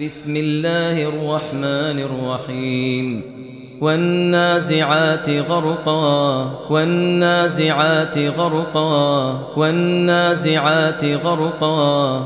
بسم 0.00 0.36
الله 0.36 1.02
الرحمن 1.02 1.98
الرحيم. 1.98 3.22
والنازعات 3.80 5.28
غرقا 5.28 6.50
والنازعات 6.70 8.18
غرقا 8.18 9.32
والنازعات 9.56 11.04
غرقا. 11.04 12.24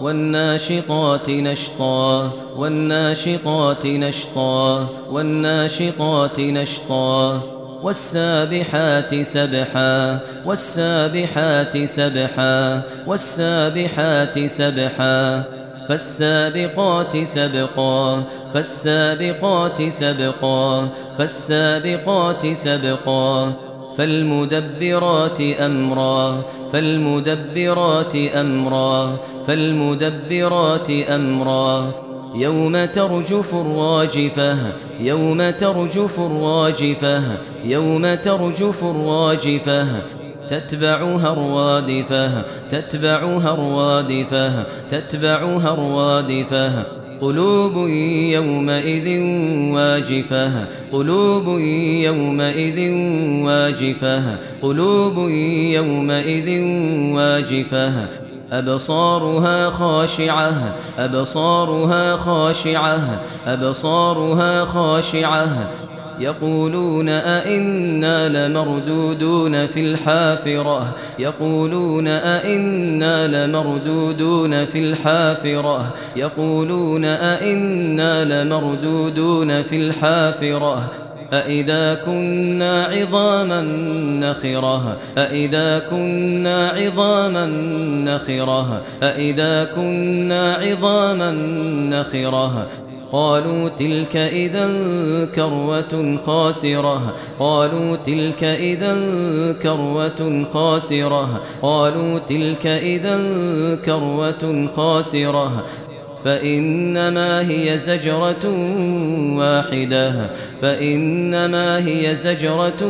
والناشطات 0.00 1.30
نشطا 1.30 2.30
والناشطات 2.56 3.86
نشطا 3.86 4.86
والناشطات 5.10 6.40
نشطا. 6.40 7.40
والسابحات 7.82 9.14
سبحا 9.14 10.18
والسابحات 10.46 11.84
سبحا 11.84 12.82
والسابحات 13.06 14.38
سبحا. 14.46 15.42
فالسابقات 15.88 17.16
سبقا 17.16 18.22
فالسابقات 18.54 19.82
سبقا 19.82 20.88
فالسابقات 21.18 22.46
سبقا. 22.46 23.52
فالمدبرات 23.98 25.40
أمرا 25.40 26.42
فالمدبرات 26.72 28.16
أمرا 28.16 29.16
فالمدبرات 29.46 30.90
أمرا. 30.90 31.92
يوم 32.34 32.84
ترجف 32.84 33.54
الراجفة 33.54 34.56
يوم 35.00 35.50
ترجف 35.50 36.20
الراجفة 36.20 37.22
يوم 37.64 38.14
ترجف 38.14 38.84
الراجفة. 38.84 39.86
تتبعها 40.50 41.32
الرادفة 41.32 42.42
تتبعها 42.70 43.54
الرادفة 43.54 44.64
تتبعها 44.90 45.74
الرادفة. 45.74 46.82
قلوب 47.20 47.88
يومئذ 48.32 49.20
واجفة 49.74 50.52
قلوب 50.92 51.58
يومئذ 52.08 52.90
واجفة 53.44 54.22
قلوب 54.62 55.30
يومئذ 55.78 56.60
واجفة. 57.14 57.92
أبصارها 58.52 59.70
خاشعة 59.70 60.52
أبصارها 60.98 62.16
خاشعة 62.16 63.20
أبصارها 63.46 64.64
خاشعة. 64.64 65.48
يقولون 66.20 67.08
أئنا 67.08 68.28
لمردودون 68.28 69.66
في 69.66 69.80
الحافرة؟ 69.80 70.94
يقولون 71.18 72.08
أئنا 72.08 73.46
لمردودون 73.46 74.66
في 74.66 74.78
الحافرة؟ 74.78 75.94
يقولون 76.16 77.04
أئنا 77.04 78.44
لمردودون 78.44 79.62
في 79.62 79.76
الحافرة؟ 79.76 80.90
أإذا 81.32 81.94
كنا 81.94 82.84
عظاما 82.84 83.60
نخرة؟ 84.20 84.96
أإذا 85.18 85.78
كنا 85.78 86.68
عظاما 86.68 87.46
نخرة؟ 88.04 88.82
أإذا 89.02 89.64
كنا 89.64 90.54
عظاما 90.54 91.30
نخرة؟ 91.90 92.66
قالوا 93.12 93.68
تلك 93.68 94.16
إذا 94.16 94.68
كروة 95.34 96.18
خاسرة. 96.26 97.14
قالوا 97.38 97.96
تلك 97.96 98.44
إذا 98.44 98.96
كروة 99.62 100.44
خاسرة. 100.52 101.40
قالوا 101.62 102.18
تلك 102.18 102.66
إذا 102.66 103.18
كروة 103.84 104.68
خاسرة. 104.76 105.64
فإنما 106.24 107.50
هي 107.50 107.78
زجرة 107.78 108.46
واحدة. 109.38 110.30
فإنما 110.62 111.78
هي 111.86 112.16
زجرة 112.16 112.82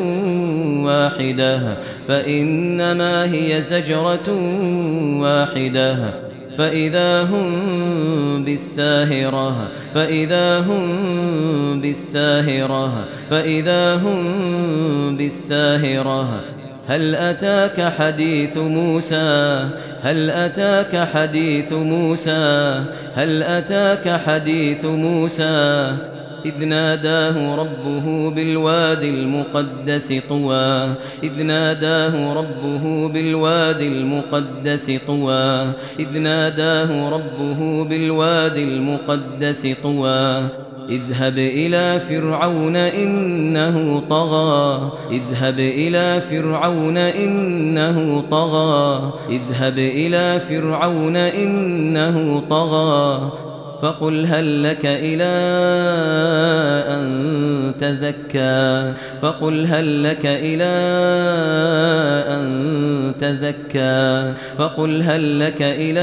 واحدة. 0.85 1.77
فإنما 2.09 3.25
هي 3.33 3.63
زجرة 3.63 4.31
واحدة. 5.21 6.26
فإذا 6.59 7.23
هم 7.23 8.45
بالساهرة 8.45 9.69
فإذا 9.95 10.59
هم 10.61 11.81
بالساهرة 11.81 13.05
فإذا 13.31 13.95
هم 13.95 15.17
بالساهرة. 15.17 16.41
هل 16.89 17.15
أتاك 17.15 17.93
حديث 17.99 18.57
موسى؟ 18.57 19.69
هل 20.03 20.31
أتاك 20.31 21.09
حديث 21.15 21.73
موسى؟ 21.73 22.85
هل 23.15 23.43
أتاك 23.43 24.21
حديث 24.27 24.85
موسى؟ 24.85 25.93
إذ 26.47 26.65
ناداه 26.65 27.57
ربه 27.57 28.31
بالواد 28.31 29.03
المقدس 29.03 30.23
طوى. 30.29 30.95
إذ 31.23 31.43
ناداه 31.43 32.35
ربه 32.35 33.09
بالواد 33.09 33.81
المقدس 33.81 35.01
طوى. 35.07 35.67
إذ 35.99 36.19
ناداه 36.19 37.11
ربه 37.11 37.85
بالواد 37.85 38.57
المقدس 38.57 39.75
طوى. 39.83 40.43
اذهب 40.91 41.39
إلى 41.39 42.01
فرعون 42.01 42.77
إنه 42.77 44.03
طغى. 44.11 44.93
اذهب 45.11 45.59
إلى 45.59 46.21
فرعون 46.21 46.97
إنه 46.97 48.25
طغى. 48.31 49.13
اذهب 49.31 49.79
إلى 49.79 50.41
فرعون 50.41 51.17
إنه 51.17 52.43
طغى. 52.51 53.33
فقل 53.83 54.27
هل 54.27 54.63
لك 54.63 54.87
إلى 54.87 55.25
أن 56.89 57.73
تزكى؟ 57.81 58.93
فقل 59.23 59.67
هل 59.67 60.05
لك 60.05 60.27
إلى 60.27 60.65
أن 62.29 63.13
تزكى؟ 63.21 64.35
فقل 64.59 65.03
هل 65.03 65.41
لك 65.41 65.63
إلى 65.63 66.01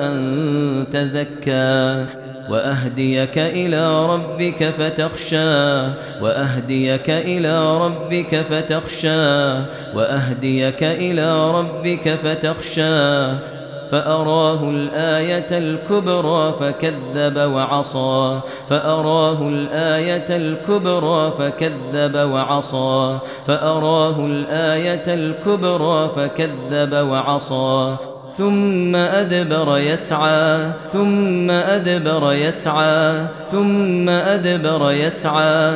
أن 0.00 0.86
تزكى؟ 0.92 2.06
وأهديك 2.50 3.38
إلى 3.38 4.06
ربك 4.06 4.70
فتخشى. 4.78 5.80
وأهديك 6.22 7.10
إلى 7.10 7.78
ربك 7.78 8.44
فتخشى. 8.50 9.52
وأهديك 9.94 10.82
إلى 10.82 11.50
ربك 11.50 12.18
فتخشى. 12.24 13.61
فأراه 13.92 14.70
الآية 14.70 15.46
الكبرى 15.50 16.52
فكذب 16.60 17.36
وعصى. 17.36 18.38
فأراه 18.70 19.48
الآية 19.48 20.26
الكبرى 20.30 21.32
فكذب 21.38 22.16
وعصى. 22.16 23.18
فأراه 23.46 24.26
الآية 24.26 25.02
الكبرى 25.06 26.10
فكذب 26.16 26.92
وعصى. 26.92 27.94
ثم 28.36 28.96
أدبر 28.96 29.78
يسعى. 29.78 30.70
ثم 30.92 31.50
أدبر 31.50 32.32
يسعى. 32.32 33.26
ثم 33.50 34.08
أدبر 34.08 34.90
يسعى. 34.90 35.72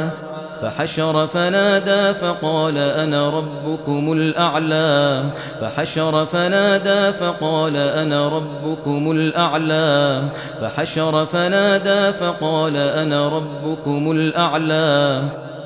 فحشر 0.62 1.26
فنادى 1.26 2.14
فقال 2.14 2.78
أنا 2.78 3.30
ربكم 3.30 4.12
الأعلى. 4.12 5.24
فحشر 5.60 6.26
فنادى 6.26 7.12
فقال 7.12 7.76
أنا 7.76 8.28
ربكم 8.28 9.10
الأعلى. 9.10 10.22
فحشر 10.60 11.26
فنادى 11.26 12.12
فقال 12.12 12.76
أنا 12.76 13.28
ربكم 13.28 14.10
الأعلى. 14.10 15.22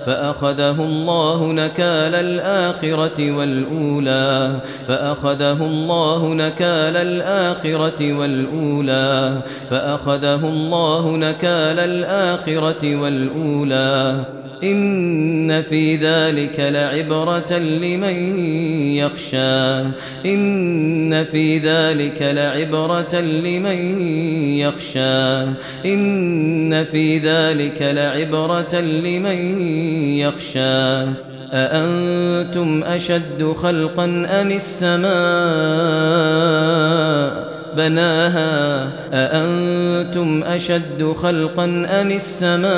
فأخذه 0.06 0.84
الله 0.84 1.52
نكال 1.52 2.14
الآخرة 2.14 3.36
والأولى. 3.36 4.60
فأخذه 4.88 5.66
الله 5.66 6.34
نكال 6.34 6.96
الآخرة 6.96 8.12
والأولى. 8.12 9.42
فأخذه 9.70 10.48
الله 10.48 11.16
نكال 11.16 11.78
الآخرة 11.78 12.96
والأولى. 13.02 14.39
إن 14.64 15.62
في 15.62 15.96
ذلك 15.96 16.60
لعبرة 16.60 17.58
لمن 17.58 18.38
يخشى. 18.94 19.80
إن 20.26 21.24
في 21.24 21.58
ذلك 21.58 22.22
لعبرة 22.22 23.20
لمن 23.20 24.00
يخشى. 24.58 25.42
إن 25.86 26.84
في 26.84 27.18
ذلك 27.18 27.82
لعبرة 27.82 28.80
لمن 28.80 29.60
يخشى. 30.18 31.06
أأنتم 31.52 32.82
أشد 32.84 33.52
خلقا 33.52 34.04
أم 34.04 34.50
السماء 34.50 35.10
بناها؟ 37.76 38.90
أأنتم 39.12 40.42
أشد 40.44 41.12
خلقا 41.22 41.64
أم 41.64 42.10
السماء 42.10 42.70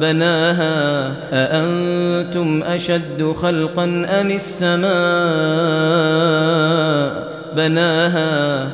بناها 0.00 1.06
أأنتم 1.32 2.62
أشد 2.62 3.32
خلقا 3.42 3.84
أم 4.20 4.30
السماء؟ 4.30 4.94
بناها 7.56 8.68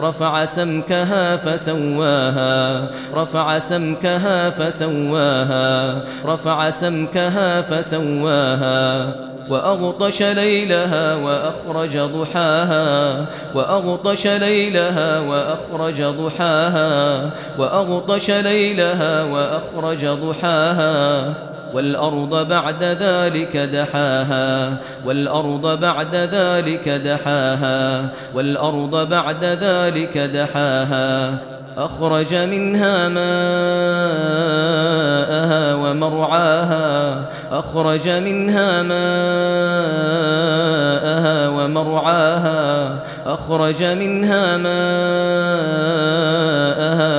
رفع 0.00 0.44
سمكها 0.44 1.36
فسواها 1.36 2.88
رفع 3.14 3.58
سمكها 3.58 4.50
فسواها 4.50 6.00
رفع 6.24 6.70
سمكها 6.70 7.62
فسواها. 7.62 9.14
وأغطش 9.48 10.22
ليلها 10.22 11.14
وأخرج 11.14 11.98
ضحاها 11.98 13.26
وأغطش 13.54 14.26
ليلها 14.26 15.20
وأخرج 15.20 16.02
ضحاها 16.02 17.30
وأغطش 17.58 18.30
ليلها 18.30 19.22
وأخرج 19.22 20.06
ضحاها. 20.06 21.34
والأرض 21.74 22.48
بعد 22.48 22.82
ذلك 22.82 23.56
دحاها 23.56 24.76
والأرض 25.06 25.80
بعد 25.80 26.14
ذلك 26.14 26.88
دحاها 26.88 28.08
والأرض 28.34 29.08
بعد 29.08 29.44
ذلك 29.44 30.18
دحاها. 30.18 31.38
أخرج 31.78 32.34
منها 32.34 33.08
ماءها 33.08 33.34
ومرعاها 35.74 36.65
أخرج 37.52 38.08
منها 38.08 38.82
ماءها 38.82 38.96
ومرعاها. 41.48 42.98
أخرج 43.26 43.82
منها 43.82 44.56
ماءها 44.56 44.72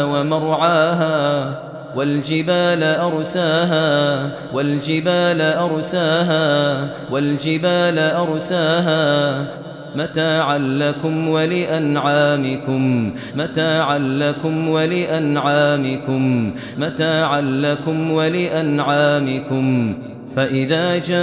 ومرعاها. 0.03 1.53
والجبال 1.95 2.83
أرساها 2.83 4.29
والجبال 4.53 5.41
أرساها 5.41 6.87
والجبال 7.11 7.99
أرساها. 7.99 9.45
متاعا 9.95 10.57
لكم 10.57 11.29
ولأنعامكم 11.29 13.13
متاعا 13.35 13.97
لكم 13.99 14.69
ولأنعامكم 14.69 16.53
متاعا 16.77 17.41
لكم 17.41 18.11
ولأنعامكم. 18.11 19.97
فإذا 20.37 20.97
جاءت 20.97 21.17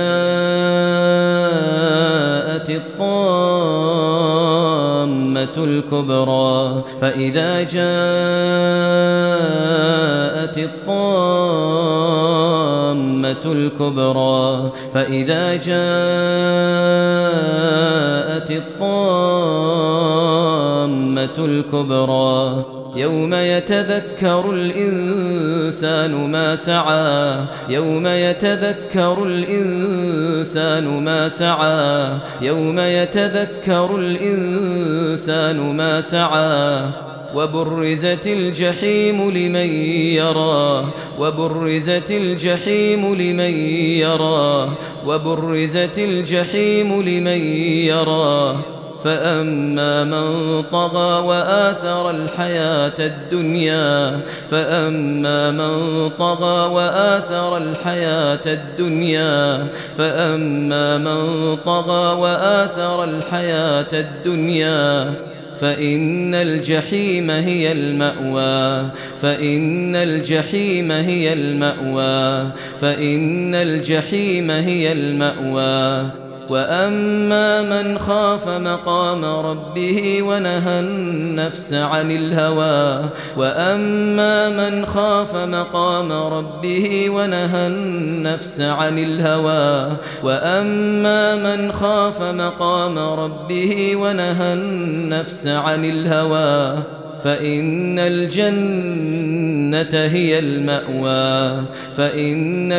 الطامة 2.71 3.95
الكبرى 5.57 6.85
فإذا 7.01 7.63
جاءت 7.63 7.79
الطامة 10.59 11.45
الكبرى 13.53 14.73
فإذا 14.95 15.57
جاءت 15.57 15.71
الطامة 18.51 19.35
الكبرى. 21.39 22.65
يوم 22.97 23.35
يتذكر 23.35 24.51
الإنسان 24.51 26.31
ما 26.31 26.57
سعى 26.57 27.45
يوم 27.69 28.07
يتذكر 28.07 29.23
الإنسان 29.23 31.05
ما 31.05 31.29
سعى 31.29 32.19
يوم 32.43 32.79
يتذكر 32.79 33.97
الإنسان 33.97 35.77
ما 35.77 36.01
سعى. 36.01 36.81
وبرزت 37.35 38.27
الجحيم 38.27 39.31
لمن 39.31 39.69
يراه 40.15 40.85
وبرزت 41.19 42.11
الجحيم 42.11 43.15
لمن 43.15 43.55
يراه 43.99 44.69
وبرزت 45.07 45.99
الجحيم 45.99 47.03
لمن 47.03 47.41
يراه 47.87 48.57
فأما 49.05 50.05
من 50.05 50.63
طغى 50.63 51.27
وآثر 51.27 52.11
الحياة 52.11 52.95
الدنيا 52.99 54.21
فأما 54.51 55.51
من 55.51 56.09
طغى 56.09 56.73
وآثر 56.73 57.57
الحياة 57.57 58.41
الدنيا 58.47 59.67
فأما 59.99 60.99
من 60.99 61.57
طغى 61.57 62.21
وآثر 62.21 63.05
الحياة 63.05 63.89
الدنيا 63.93 65.15
فإن 65.61 66.35
الجحيم 66.35 67.31
هي 67.31 67.73
المأوى 67.73 68.89
فإن 69.23 69.97
الجحيم 69.97 70.93
هي 70.93 71.33
المأوى 71.33 72.51
فإن 72.81 73.55
الجحيم 73.55 74.51
هي 74.51 74.93
المأوى 74.93 76.24
وأما 76.49 77.63
من 77.63 77.99
خاف 77.99 78.49
مقام 78.49 79.25
ربه 79.25 80.23
ونهى 80.23 80.81
النفس 80.81 81.75
عن 81.75 82.11
الهوى 82.11 83.09
وأما 83.37 84.49
من 84.49 84.87
خاف 84.87 85.37
مقام 85.37 86.13
ربه 86.13 87.11
ونهى 87.11 87.67
النفس 87.67 88.61
عن 88.61 88.99
الهوى 88.99 89.97
وأما 90.23 91.37
من 91.37 91.73
خاف 91.73 92.23
مقام 92.23 92.99
ربه 92.99 93.97
ونهى 93.97 94.53
النفس 94.55 95.47
عن 95.47 95.85
الهوى 95.85 96.79
فإن 97.25 97.99
الجنة 97.99 99.35
هي 99.93 100.39
المأوى 100.39 101.65
فإن 101.97 102.73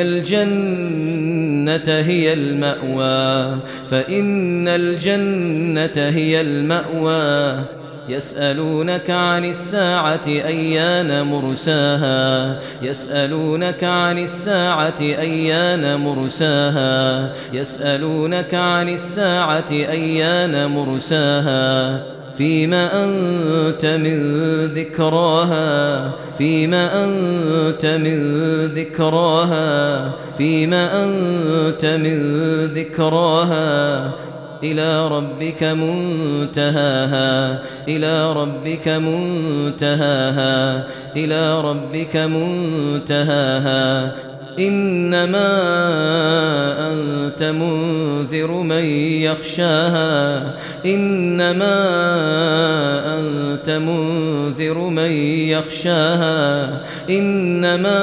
الجنة 1.70 2.00
هي 2.00 2.34
المأوى 2.34 3.60
فإن 3.92 4.68
الجنة 4.68 6.10
هي 6.10 6.42
المأوى. 6.42 7.64
يسألونك 8.10 9.10
عن 9.10 9.46
الساعة 9.46 10.28
أيان 10.28 11.22
مرساها؟ 11.22 12.60
يسألونك 12.82 13.84
عن 13.84 14.20
الساعة 14.20 15.00
أيان 15.02 16.00
مرساها؟ 16.00 17.34
يسألونك 17.54 18.54
عن 18.54 18.90
الساعة 18.90 19.72
أيان 19.72 20.70
مرساها؟ 20.70 22.04
فيما 22.38 23.04
أنت 23.04 23.86
من 23.86 24.18
ذكراها 24.66 26.12
فيما 26.38 27.04
أنت 27.04 27.86
من 27.86 28.18
ذكراها 28.66 30.12
فيما 30.38 31.04
أنت 31.04 31.86
من 31.86 32.18
ذكراها. 32.66 34.12
إلى 34.64 35.08
ربك 35.08 35.64
منتهاها 35.64 37.62
إلى 37.88 38.34
ربك 38.34 38.88
منتهاها 38.88 40.54
إلى 41.16 41.62
ربك 41.62 42.18
منتهاها. 42.18 44.12
إنما 44.60 45.52
أنت 46.92 47.44
منذر 47.44 48.52
من 48.52 48.86
يخشاها. 49.22 50.54
إنما 50.86 51.76
أنت 53.20 53.70
منذر 53.70 54.78
من 54.78 55.12
يخشاها. 55.50 56.70
إنما 57.10 58.00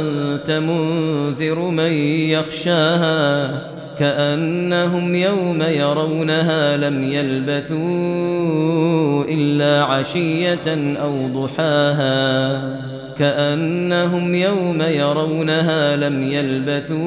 أنت 0.00 0.50
منذر 0.50 1.58
من 1.58 1.92
يخشاها. 2.30 3.50
كأنهم 3.98 5.14
يوم 5.14 5.62
يرونها 5.62 6.76
لم 6.76 7.04
يلبثوا 7.04 9.24
إلا 9.24 9.82
عشية 9.82 10.96
أو 11.02 11.28
ضحاها. 11.28 13.01
كأنهم 13.18 14.34
يوم 14.34 14.82
يرونها 14.82 15.96
لم 15.96 16.22
يلبثوا 16.22 17.02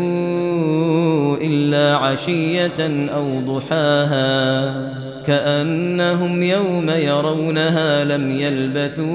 إلا 1.38 1.96
عشية 1.96 3.10
أو 3.16 3.40
ضحاها. 3.40 4.74
كأنهم 5.28 6.44
يوم 6.44 6.90
يرونها 6.90 8.04
لم 8.04 8.32
يلبثوا 8.32 9.06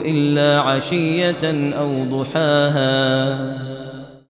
إلا 0.00 0.60
عشية 0.60 1.72
أو 1.78 2.04
ضحاها. 2.04 3.73